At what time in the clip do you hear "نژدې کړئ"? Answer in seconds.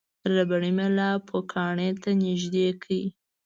2.23-3.03